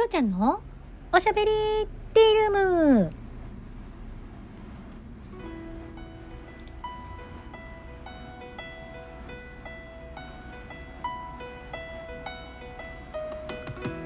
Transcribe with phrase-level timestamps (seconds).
[0.00, 0.62] きょうちゃんの
[1.12, 1.48] おしゃべり
[2.14, 3.10] ティールーム。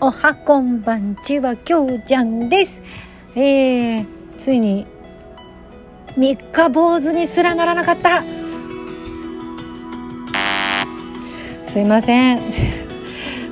[0.00, 2.82] おはこんばんちはきょうちゃんです。
[3.36, 4.06] えー、
[4.36, 4.88] ついに
[6.16, 8.24] 三日坊主にすらならなかった。
[11.70, 12.40] すいません。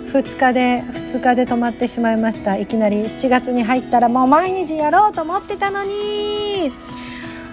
[0.08, 2.56] 2日で2日で止まってしまいました。
[2.56, 6.70] いきなり7月に入ったらもう毎日やろうと思ってたのに、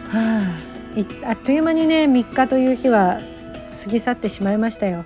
[0.08, 0.45] は
[1.26, 3.20] あ、あっという間にね3日という日は
[3.84, 5.03] 過ぎ去ってしまいましたよ。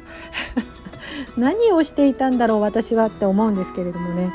[1.36, 4.32] 何をしていたんだろう私はって思うんですけれどもね。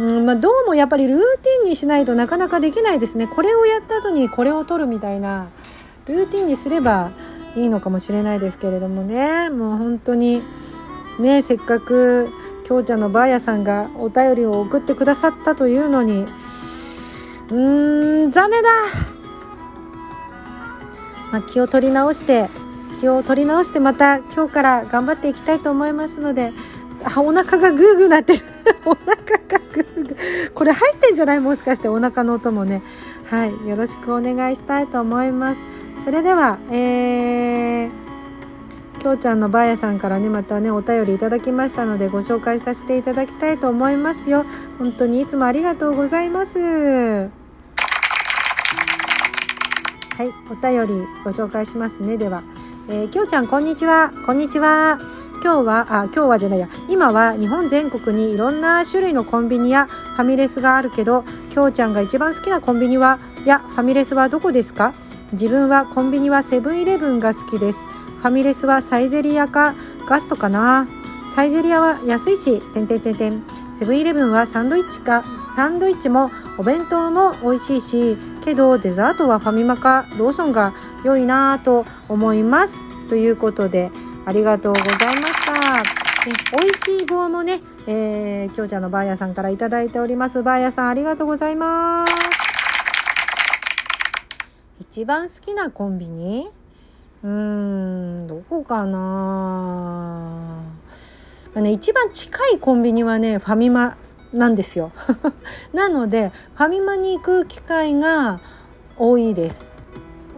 [0.00, 3.28] うんまあ、どうもやっぱりルーティンにしないとなかなかできないですね。
[3.28, 5.46] これをやった後にこれを取るみたいな。
[6.06, 7.12] ルーティンにすれば
[7.54, 9.50] いいのかもしれないですけれどもね。
[9.50, 10.42] もう本当に
[11.20, 12.28] ねせっかく
[12.70, 18.68] きょうちゃんのばあやさんがお便りを送ってくださったというのにうーん残念だ、
[21.32, 22.48] まあ、気を取り直して
[23.00, 26.52] 気を取り直してまた今日から頑張っていきたいと思いますので
[27.02, 28.38] あお腹がグーグーなってる。
[28.86, 29.22] お腹が
[29.74, 30.52] グーグー。
[30.52, 31.40] これ入ってんじゃない？
[31.40, 32.82] もしかしてお腹の音もね。
[33.26, 35.60] はいよろしくお願いしたいと思います。
[36.04, 38.09] それではえー
[39.00, 44.44] きょうちゃんのばあやさんからねまたねお便りいただきましたのでご紹介させていただきたいと思いますよ。
[44.78, 46.58] 本当にいつもありがとうございます。
[46.58, 47.30] は
[50.22, 52.18] いお便りご紹介しますね。
[52.18, 52.42] では、
[52.90, 54.12] えー、きょうちゃんこんにちは。
[54.26, 55.00] こんにちは。
[55.42, 56.68] 今日はあ今日はじゃないや。
[56.90, 64.92] 今は日本全国にいろんな種類のコンビニやファミレスがあるけどきょうちゃんが一番好きなコンビニはやファミレスはどこですか？
[65.32, 67.78] 自分はコンビニはセブンイレブンが好きです。
[68.20, 69.74] ファミレスはサイゼリアか
[70.06, 70.86] ガストかな？
[71.34, 73.42] サイゼリアは安いし、てんてんてんてん。
[73.78, 75.24] セブンイレブンはサンドイッチか、
[75.56, 82.78] サンドイッチもお弁当も美味しいし、けどデザートはファミマかローソンが良いなぁと思います。
[83.08, 83.90] ということで、
[84.26, 85.52] ありがとうございました。
[86.60, 90.42] 美味しい棒もね、えー、きょうちゃんのバーヤさんからいただいております。
[90.42, 92.12] バーヤさんありがとうございます。
[94.80, 96.50] 一番好きなコンビニ？
[97.22, 98.98] うん、どこかな、
[101.54, 103.98] まあね、一番近いコンビニはね、ファミマ
[104.32, 104.92] なんですよ。
[105.74, 108.40] なので、ファミマに行く機会が
[108.96, 109.70] 多いです。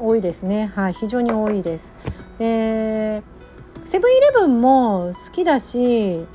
[0.01, 0.73] 多いですね。
[0.75, 1.93] はい、非常に多いです。
[2.39, 3.23] で、
[3.85, 6.27] セブンイレブンも好きだし、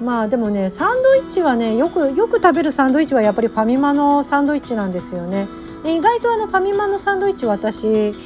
[0.00, 5.46] まあでもね、サンドイッチはね、よく、よく食べるサンドイッチはやっぱりファミマのサンドイッチなんですよね。
[5.84, 8.18] 意外とあのファミマのサンドイッチ私好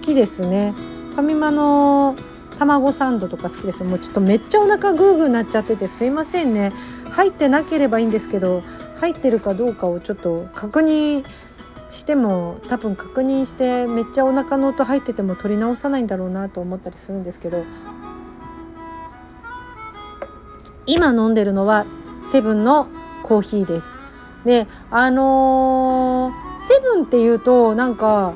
[0.00, 0.74] きですね。
[1.18, 2.14] ファミマの
[2.60, 3.82] 卵サンドとか好きです。
[3.82, 6.72] もうちょっとめっちゃお腹グーグーなっちゃっててすいませんね。
[7.10, 8.62] 入ってなければいいんですけど
[9.00, 11.24] 入ってるかどうかをちょっと確認
[11.90, 17.64] しても多分確認してめっちゃお腹の音入ってても取り直さないんだろうなと思ったりするんですけど。
[20.86, 21.84] 今飲んでるのは
[22.22, 22.86] セブンの
[23.24, 23.88] コーヒーです。
[24.44, 28.34] であのー、セブンっていうとなんか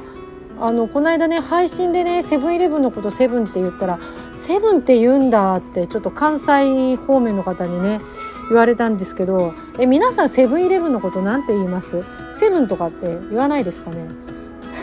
[0.65, 3.99] あのこの間ね配信でねセブンイレブンのことセブンって言ったら
[4.37, 8.01] セブンって言うんだってちょっと関西方面の方にね
[8.49, 12.05] 言われたんですけどえ皆さんセブンイレブンのこと何て言います？
[12.31, 14.09] セブンとかって言わないですかね？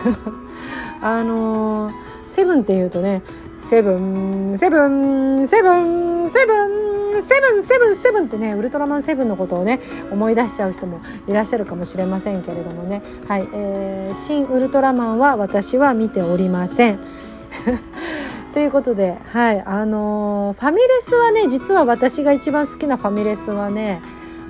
[1.02, 1.94] あのー、
[2.28, 3.22] セブンって言うとね
[3.64, 6.54] セブンセブンセブンセブ
[6.86, 9.80] ンセブンセブンセブンってねウルトラマンセブンのことをね
[10.12, 13.02] 思い出しちゃう人もいらっしゃるかもしれませんけれどもね。
[13.28, 17.00] はい、えー、新ウルトラマンは私は見ておりません。
[18.54, 24.02] ということではいあのー、ファミレスはね実は私が一番好きなファミレスはね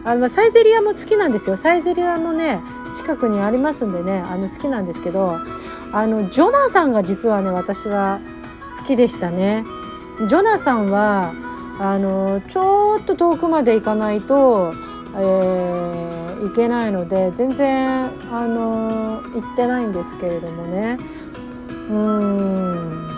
[0.05, 1.57] あのサイゼリアも好きなんですよ。
[1.57, 2.61] サイゼリアもね
[2.95, 5.37] 近くにありますんでねあの好きなんですけど
[5.91, 8.19] あのジョナサンが実はね私は
[8.77, 9.65] 好きでしたね。
[10.27, 11.33] ジョナサンは
[11.79, 14.73] あのちょっと遠くまで行かないと、
[15.15, 20.97] えー、行けないので全然あの行ってないんですけれどもね。
[21.89, 23.09] うん。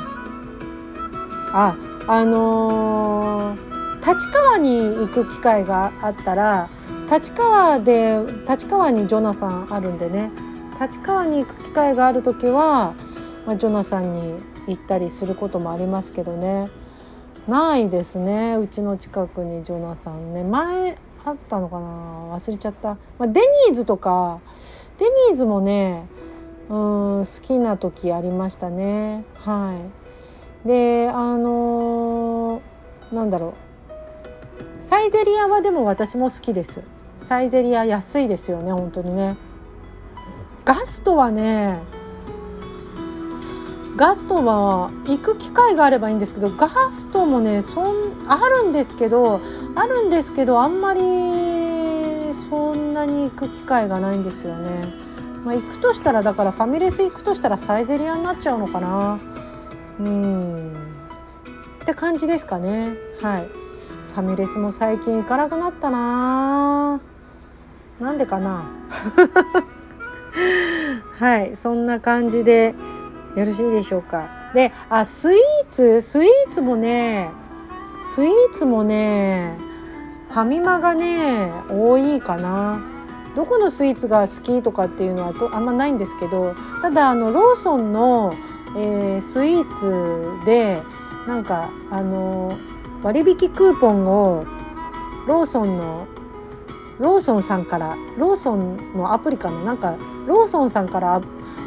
[1.54, 1.75] あ
[2.08, 6.70] あのー、立川に行く機会があったら
[7.12, 10.31] 立川で立川にジョナサンあるんでね。
[10.80, 12.96] 立川に行く機会がある時は、
[13.46, 14.34] まあ、ジョナサンに
[14.76, 16.70] 行ったりすることもありますけどね。
[17.48, 20.44] ないですねうちの近くにジョナサンね。
[20.44, 22.36] 前あったのかな？
[22.36, 24.40] 忘れちゃった、まあ、デニーズとか
[24.98, 26.06] デニーズもね
[26.70, 26.78] うん
[27.26, 29.24] 好きな時ありましたね。
[29.36, 29.76] は
[30.66, 30.68] い。
[30.68, 33.54] であのー、なんだろう。
[34.84, 36.82] サイゼリアはでも私も好きです。
[37.20, 39.38] サイゼリア安いですよね本当にね。
[40.64, 41.80] ガストはね
[44.01, 49.39] ガストは行く機会があればいいんですけどガストもねそんあるんですけど
[49.75, 51.01] あるんですけどあんまり
[52.50, 54.71] そんなに行く機会がないんですよね。
[55.45, 59.19] まあ、行くとしたらだからファミレス行くとしたらサイゼリアになっちゃうのかな。
[60.00, 60.74] うん。
[61.83, 62.95] って感じですかね。
[63.21, 63.45] はい。
[63.45, 67.00] ファミレスも最近行かなくなったな。
[68.00, 68.63] なんでかな。
[71.19, 71.56] はい。
[71.56, 72.74] そんな感じで
[73.36, 74.51] よろしいでしょうか？
[74.54, 75.39] であスイー
[75.69, 76.01] ツ？
[76.01, 77.30] スイーツもね
[78.16, 79.57] スイーツもね
[80.30, 82.81] ファミマがね多いかな。
[83.36, 88.33] どこのスイーツが好きとかっていうのはとあんまないんですけどただあのローソンの、
[88.75, 90.81] えー、スイーツで
[91.27, 92.57] なんかあの
[93.01, 94.45] 割引クーポンを
[95.27, 96.07] ローソンの
[97.01, 99.63] ローソンさんからローソンのアプリかな？
[99.63, 101.19] なんかローソンさんから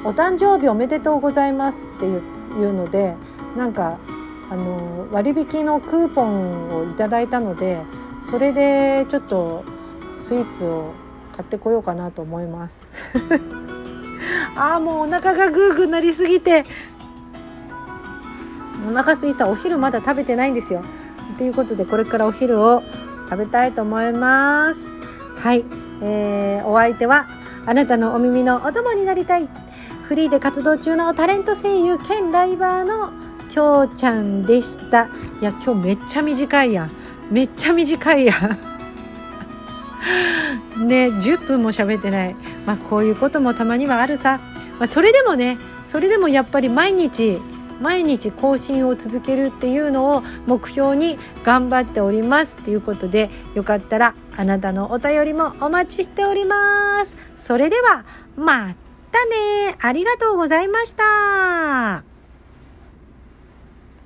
[0.05, 3.17] お誕生日おめでとうございますっていうので
[3.57, 3.99] なんか
[4.49, 7.83] あの割引のクーポンをいただいたので
[8.31, 9.65] それでちょっと
[10.17, 10.93] スイーツを
[11.37, 12.93] 買ってこようかなと思います。
[14.57, 16.65] ああもうお腹がグーグーなりすぎて
[18.89, 20.83] お腹すいたお昼まだ食べてないんですよ。
[21.39, 22.83] ということでこれからお昼を
[23.29, 24.95] 食べたいと思います。
[25.45, 25.65] はい、
[26.01, 27.29] えー、お相手は
[27.67, 29.47] あなたのお耳のお供になりたい。
[30.05, 33.13] フリーで活動中のタレント声優兼ライバーの
[33.51, 35.11] きょうちゃんでした。
[35.43, 36.89] いや今日めっちゃ短いや
[37.31, 38.33] めっちゃ短いや
[40.79, 42.35] ね10分も喋ってない。
[42.65, 44.41] まあこういうこともたまにはあるさ、
[44.79, 47.39] まあ、それでもねそれでもやっぱり毎日
[47.81, 57.15] 毎日更新を続けるっていうのを目標に頑張っておりますということでよかったらあなたのお便りもお待ちしております。
[57.37, 58.05] それでは
[58.37, 58.75] ま
[59.13, 59.77] たね。
[59.81, 62.14] ありがとうございました。